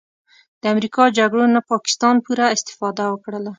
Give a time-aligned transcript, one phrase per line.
[0.61, 3.49] د امریکا جګړو نه پاکستان پوره استفاده وکړله